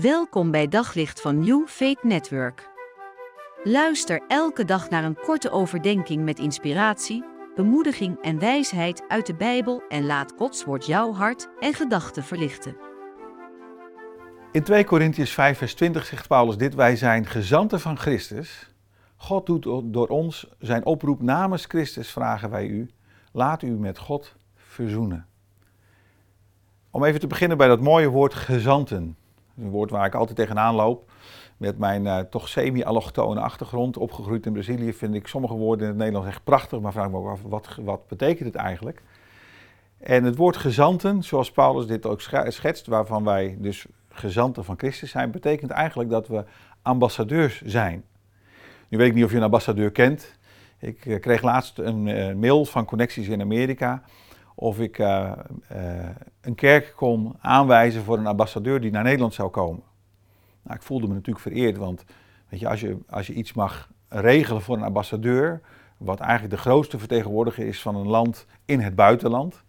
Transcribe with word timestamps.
Welkom 0.00 0.50
bij 0.50 0.68
Daglicht 0.68 1.20
van 1.20 1.38
New 1.38 1.66
Faith 1.66 2.02
Network. 2.02 2.68
Luister 3.64 4.22
elke 4.28 4.64
dag 4.64 4.90
naar 4.90 5.04
een 5.04 5.16
korte 5.16 5.50
overdenking 5.50 6.24
met 6.24 6.38
inspiratie, 6.38 7.24
bemoediging 7.54 8.22
en 8.22 8.38
wijsheid 8.38 9.04
uit 9.08 9.26
de 9.26 9.34
Bijbel 9.34 9.82
en 9.88 10.06
laat 10.06 10.32
Gods 10.36 10.64
woord 10.64 10.86
jouw 10.86 11.12
hart 11.12 11.48
en 11.60 11.74
gedachten 11.74 12.22
verlichten. 12.22 12.76
In 14.52 14.62
2 14.62 14.84
Korintiërs 14.84 15.32
5 15.32 15.58
vers 15.58 15.74
20 15.74 16.06
zegt 16.06 16.28
Paulus 16.28 16.56
dit, 16.56 16.74
wij 16.74 16.96
zijn 16.96 17.26
gezanten 17.26 17.80
van 17.80 17.98
Christus. 17.98 18.70
God 19.16 19.46
doet 19.46 19.62
door 19.84 20.08
ons 20.08 20.48
zijn 20.58 20.84
oproep 20.84 21.22
namens 21.22 21.64
Christus, 21.64 22.10
vragen 22.10 22.50
wij 22.50 22.66
u, 22.66 22.90
laat 23.32 23.62
u 23.62 23.70
met 23.70 23.98
God 23.98 24.34
verzoenen. 24.54 25.26
Om 26.90 27.04
even 27.04 27.20
te 27.20 27.26
beginnen 27.26 27.56
bij 27.56 27.68
dat 27.68 27.80
mooie 27.80 28.08
woord 28.08 28.34
gezanten. 28.34 29.16
Een 29.58 29.70
woord 29.70 29.90
waar 29.90 30.06
ik 30.06 30.14
altijd 30.14 30.36
tegenaan 30.36 30.74
loop. 30.74 31.10
Met 31.56 31.78
mijn 31.78 32.04
uh, 32.04 32.18
toch 32.18 32.48
semi-allochtone 32.48 33.40
achtergrond, 33.40 33.96
opgegroeid 33.96 34.46
in 34.46 34.52
Brazilië, 34.52 34.92
vind 34.92 35.14
ik 35.14 35.26
sommige 35.26 35.54
woorden 35.54 35.82
in 35.82 35.88
het 35.88 35.98
Nederlands 35.98 36.28
echt 36.28 36.44
prachtig. 36.44 36.80
Maar 36.80 36.92
vraag 36.92 37.10
me 37.10 37.16
ook 37.16 37.28
af, 37.28 37.42
wat, 37.42 37.78
wat 37.82 38.08
betekent 38.08 38.54
het 38.54 38.56
eigenlijk? 38.62 39.02
En 39.98 40.24
het 40.24 40.36
woord 40.36 40.56
gezanten, 40.56 41.22
zoals 41.22 41.50
Paulus 41.50 41.86
dit 41.86 42.06
ook 42.06 42.20
schetst, 42.48 42.86
waarvan 42.86 43.24
wij 43.24 43.56
dus 43.58 43.86
gezanten 44.08 44.64
van 44.64 44.78
Christus 44.78 45.10
zijn, 45.10 45.30
betekent 45.30 45.70
eigenlijk 45.70 46.10
dat 46.10 46.28
we 46.28 46.44
ambassadeurs 46.82 47.62
zijn. 47.62 48.04
Nu 48.88 48.98
weet 48.98 49.08
ik 49.08 49.14
niet 49.14 49.24
of 49.24 49.30
je 49.30 49.36
een 49.36 49.42
ambassadeur 49.42 49.90
kent. 49.90 50.38
Ik 50.78 51.04
uh, 51.04 51.20
kreeg 51.20 51.42
laatst 51.42 51.78
een 51.78 52.06
uh, 52.06 52.34
mail 52.34 52.64
van 52.64 52.84
Connecties 52.84 53.28
in 53.28 53.40
Amerika 53.40 54.02
of 54.54 54.80
ik 54.80 54.98
uh, 54.98 55.32
uh, 55.72 56.08
een 56.40 56.54
kerk 56.54 56.92
kon 56.96 57.36
aanwijzen 57.40 58.02
voor 58.02 58.18
een 58.18 58.26
ambassadeur 58.26 58.80
die 58.80 58.90
naar 58.90 59.02
Nederland 59.02 59.34
zou 59.34 59.50
komen. 59.50 59.82
Nou, 60.62 60.76
ik 60.76 60.82
voelde 60.82 61.06
me 61.06 61.14
natuurlijk 61.14 61.44
vereerd, 61.44 61.76
want 61.76 62.04
weet 62.48 62.60
je, 62.60 62.68
als, 62.68 62.80
je, 62.80 62.98
als 63.08 63.26
je 63.26 63.32
iets 63.32 63.52
mag 63.52 63.90
regelen 64.08 64.62
voor 64.62 64.76
een 64.76 64.82
ambassadeur, 64.82 65.60
wat 65.96 66.20
eigenlijk 66.20 66.54
de 66.54 66.60
grootste 66.60 66.98
vertegenwoordiger 66.98 67.66
is 67.66 67.82
van 67.82 67.96
een 67.96 68.08
land 68.08 68.46
in 68.64 68.80
het 68.80 68.94
buitenland. 68.94 69.62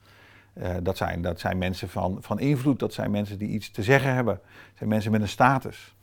Uh, 0.57 0.69
dat, 0.83 0.97
zijn, 0.97 1.21
dat 1.21 1.39
zijn 1.39 1.57
mensen 1.57 1.89
van, 1.89 2.17
van 2.21 2.39
invloed, 2.39 2.79
dat 2.79 2.93
zijn 2.93 3.11
mensen 3.11 3.37
die 3.37 3.49
iets 3.49 3.71
te 3.71 3.83
zeggen 3.83 4.13
hebben, 4.13 4.35
dat 4.35 4.77
zijn 4.77 4.89
mensen 4.89 5.11
met 5.11 5.21
een 5.21 5.27
status. 5.27 5.95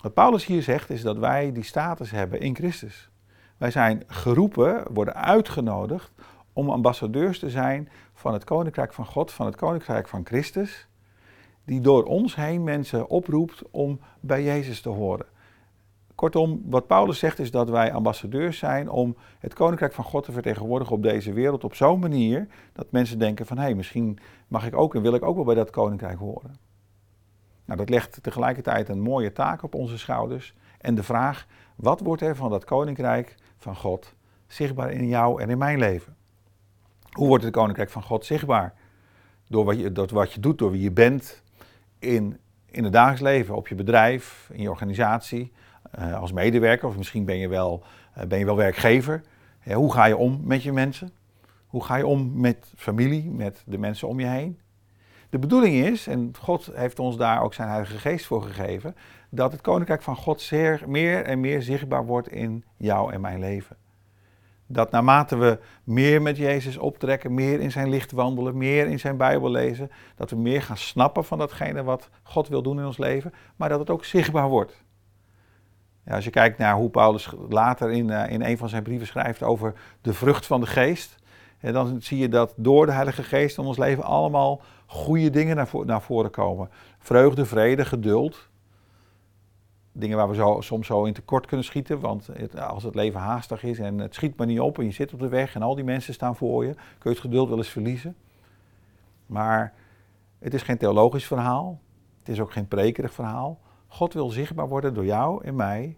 Wat 0.00 0.14
Paulus 0.14 0.46
hier 0.46 0.62
zegt 0.62 0.90
is 0.90 1.02
dat 1.02 1.18
wij 1.18 1.52
die 1.52 1.62
status 1.62 2.10
hebben 2.10 2.40
in 2.40 2.54
Christus. 2.54 3.10
Wij 3.56 3.70
zijn 3.70 4.02
geroepen, 4.06 4.92
worden 4.92 5.14
uitgenodigd 5.14 6.12
om 6.52 6.70
ambassadeurs 6.70 7.38
te 7.38 7.50
zijn 7.50 7.88
van 8.12 8.32
het 8.32 8.44
Koninkrijk 8.44 8.92
van 8.92 9.06
God, 9.06 9.32
van 9.32 9.46
het 9.46 9.56
Koninkrijk 9.56 10.08
van 10.08 10.26
Christus, 10.26 10.88
die 11.64 11.80
door 11.80 12.04
ons 12.04 12.34
heen 12.34 12.64
mensen 12.64 13.08
oproept 13.08 13.62
om 13.70 14.00
bij 14.20 14.42
Jezus 14.42 14.80
te 14.80 14.88
horen. 14.88 15.26
Kortom, 16.14 16.62
wat 16.64 16.86
Paulus 16.86 17.18
zegt 17.18 17.38
is 17.38 17.50
dat 17.50 17.70
wij 17.70 17.92
ambassadeurs 17.92 18.58
zijn 18.58 18.90
om 18.90 19.16
het 19.38 19.54
Koninkrijk 19.54 19.92
van 19.92 20.04
God 20.04 20.24
te 20.24 20.32
vertegenwoordigen 20.32 20.94
op 20.94 21.02
deze 21.02 21.32
wereld 21.32 21.64
op 21.64 21.74
zo'n 21.74 22.00
manier 22.00 22.46
dat 22.72 22.90
mensen 22.90 23.18
denken 23.18 23.46
van 23.46 23.56
hé, 23.56 23.62
hey, 23.62 23.74
misschien 23.74 24.18
mag 24.48 24.66
ik 24.66 24.76
ook 24.76 24.94
en 24.94 25.02
wil 25.02 25.14
ik 25.14 25.24
ook 25.24 25.34
wel 25.34 25.44
bij 25.44 25.54
dat 25.54 25.70
Koninkrijk 25.70 26.18
horen. 26.18 26.56
Nou, 27.64 27.78
dat 27.78 27.88
legt 27.88 28.22
tegelijkertijd 28.22 28.88
een 28.88 29.00
mooie 29.00 29.32
taak 29.32 29.62
op 29.62 29.74
onze 29.74 29.98
schouders 29.98 30.54
en 30.78 30.94
de 30.94 31.02
vraag, 31.02 31.46
wat 31.76 32.00
wordt 32.00 32.22
er 32.22 32.36
van 32.36 32.50
dat 32.50 32.64
Koninkrijk 32.64 33.34
van 33.56 33.76
God 33.76 34.14
zichtbaar 34.46 34.90
in 34.90 35.08
jou 35.08 35.42
en 35.42 35.50
in 35.50 35.58
mijn 35.58 35.78
leven? 35.78 36.16
Hoe 37.10 37.28
wordt 37.28 37.44
het 37.44 37.52
koninkrijk 37.52 37.90
van 37.90 38.02
God 38.02 38.24
zichtbaar? 38.24 38.74
Door 39.48 39.64
wat 39.64 39.78
je, 39.78 39.92
door 39.92 40.08
wat 40.12 40.32
je 40.32 40.40
doet, 40.40 40.58
door 40.58 40.70
wie 40.70 40.82
je 40.82 40.92
bent 40.92 41.42
in, 41.98 42.38
in 42.66 42.84
het 42.84 42.92
dagelijks 42.92 43.22
leven, 43.22 43.56
op 43.56 43.68
je 43.68 43.74
bedrijf, 43.74 44.50
in 44.52 44.62
je 44.62 44.70
organisatie, 44.70 45.52
uh, 45.98 46.20
als 46.20 46.32
medewerker 46.32 46.88
of 46.88 46.96
misschien 46.96 47.24
ben 47.24 47.36
je 47.36 47.48
wel, 47.48 47.82
uh, 48.18 48.24
ben 48.24 48.38
je 48.38 48.44
wel 48.44 48.56
werkgever. 48.56 49.22
Hoe 49.72 49.92
ga 49.92 50.04
je 50.04 50.16
om 50.16 50.40
met 50.44 50.62
je 50.62 50.72
mensen? 50.72 51.10
Hoe 51.66 51.84
ga 51.84 51.96
je 51.96 52.06
om 52.06 52.40
met 52.40 52.72
familie, 52.76 53.30
met 53.30 53.62
de 53.66 53.78
mensen 53.78 54.08
om 54.08 54.20
je 54.20 54.26
heen? 54.26 54.58
De 55.30 55.38
bedoeling 55.38 55.74
is, 55.74 56.06
en 56.06 56.32
God 56.38 56.70
heeft 56.74 56.98
ons 56.98 57.16
daar 57.16 57.42
ook 57.42 57.54
zijn 57.54 57.68
Heilige 57.68 57.98
Geest 57.98 58.26
voor 58.26 58.42
gegeven, 58.42 58.96
dat 59.28 59.52
het 59.52 59.60
Koninkrijk 59.60 60.02
van 60.02 60.16
God 60.16 60.40
zeer, 60.40 60.82
meer 60.86 61.24
en 61.24 61.40
meer 61.40 61.62
zichtbaar 61.62 62.06
wordt 62.06 62.28
in 62.28 62.64
jou 62.76 63.12
en 63.12 63.20
mijn 63.20 63.38
leven. 63.38 63.76
Dat 64.72 64.90
naarmate 64.90 65.36
we 65.36 65.58
meer 65.84 66.22
met 66.22 66.36
Jezus 66.36 66.76
optrekken, 66.76 67.34
meer 67.34 67.60
in 67.60 67.70
zijn 67.70 67.88
licht 67.88 68.12
wandelen, 68.12 68.56
meer 68.56 68.86
in 68.86 68.98
zijn 68.98 69.16
Bijbel 69.16 69.50
lezen, 69.50 69.90
dat 70.16 70.30
we 70.30 70.36
meer 70.36 70.62
gaan 70.62 70.76
snappen 70.76 71.24
van 71.24 71.38
datgene 71.38 71.82
wat 71.82 72.08
God 72.22 72.48
wil 72.48 72.62
doen 72.62 72.78
in 72.78 72.86
ons 72.86 72.98
leven, 72.98 73.32
maar 73.56 73.68
dat 73.68 73.78
het 73.78 73.90
ook 73.90 74.04
zichtbaar 74.04 74.48
wordt. 74.48 74.84
Ja, 76.04 76.14
als 76.14 76.24
je 76.24 76.30
kijkt 76.30 76.58
naar 76.58 76.74
hoe 76.74 76.90
Paulus 76.90 77.30
later 77.48 77.90
in, 77.90 78.08
uh, 78.08 78.30
in 78.30 78.42
een 78.42 78.58
van 78.58 78.68
zijn 78.68 78.82
brieven 78.82 79.06
schrijft 79.06 79.42
over 79.42 79.74
de 80.00 80.12
vrucht 80.12 80.46
van 80.46 80.60
de 80.60 80.66
geest, 80.66 81.16
dan 81.60 82.02
zie 82.02 82.18
je 82.18 82.28
dat 82.28 82.54
door 82.56 82.86
de 82.86 82.92
Heilige 82.92 83.22
Geest 83.22 83.58
in 83.58 83.64
ons 83.64 83.78
leven 83.78 84.04
allemaal 84.04 84.62
goede 84.86 85.30
dingen 85.30 85.56
naar, 85.56 85.68
naar 85.84 86.02
voren 86.02 86.30
komen. 86.30 86.70
Vreugde, 86.98 87.44
vrede, 87.44 87.84
geduld, 87.84 88.49
dingen 90.00 90.16
waar 90.16 90.30
we 90.30 90.62
soms 90.62 90.86
zo 90.86 91.04
in 91.04 91.12
tekort 91.12 91.46
kunnen 91.46 91.66
schieten. 91.66 92.00
Want 92.00 92.28
als 92.58 92.82
het 92.82 92.94
leven 92.94 93.20
haastig 93.20 93.62
is 93.62 93.78
en 93.78 93.98
het 93.98 94.14
schiet 94.14 94.36
maar 94.36 94.46
niet 94.46 94.60
op 94.60 94.78
en 94.78 94.84
je 94.84 94.90
zit 94.90 95.12
op 95.12 95.18
de 95.18 95.28
weg 95.28 95.54
en 95.54 95.62
al 95.62 95.74
die 95.74 95.84
mensen 95.84 96.14
staan 96.14 96.36
voor 96.36 96.64
je, 96.64 96.72
kun 96.74 96.84
je 97.02 97.08
het 97.08 97.18
geduld 97.18 97.48
wel 97.48 97.58
eens 97.58 97.68
verliezen. 97.68 98.16
Maar 99.26 99.72
het 100.38 100.54
is 100.54 100.62
geen 100.62 100.78
theologisch 100.78 101.26
verhaal. 101.26 101.80
Het 102.18 102.28
is 102.28 102.40
ook 102.40 102.52
geen 102.52 102.68
prekerig 102.68 103.12
verhaal. 103.12 103.60
God 103.86 104.12
wil 104.12 104.30
zichtbaar 104.30 104.68
worden 104.68 104.94
door 104.94 105.04
jou 105.04 105.44
en 105.44 105.56
mij 105.56 105.96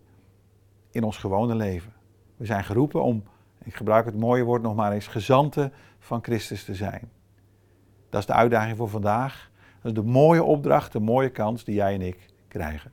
in 0.91 1.05
ons 1.05 1.17
gewone 1.17 1.55
leven. 1.55 1.93
We 2.37 2.47
zijn 2.47 2.65
geroepen 2.65 3.03
om, 3.03 3.23
ik 3.63 3.75
gebruik 3.75 4.05
het 4.05 4.19
mooie 4.19 4.45
woord 4.45 4.63
nog 4.63 4.75
maar 4.75 4.93
eens, 4.93 5.07
gezanten 5.07 5.73
van 5.99 6.23
Christus 6.23 6.65
te 6.65 6.75
zijn. 6.75 7.11
Dat 8.11 8.21
is 8.21 8.27
de 8.27 8.33
uitdaging 8.33 8.77
voor 8.77 8.89
vandaag. 8.89 9.51
Dat 9.83 9.93
is 9.97 10.03
de 10.03 10.11
mooie 10.11 10.43
opdracht, 10.43 10.93
de 10.93 11.01
mooie 11.01 11.31
kans 11.31 11.65
die 11.65 11.75
jij 11.75 11.95
en 11.95 12.03
ik 12.03 12.29
krijgen. 12.49 12.93